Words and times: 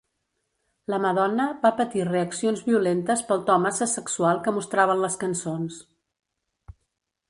La 0.93 0.99
Madonna 1.03 1.45
va 1.65 1.73
patir 1.81 2.07
reaccions 2.09 2.65
violentes 2.71 3.23
pel 3.29 3.47
to 3.51 3.61
massa 3.69 3.91
sexual 3.95 4.43
que 4.49 4.59
mostraven 4.61 5.05
les 5.07 5.23
cançons. 5.27 5.83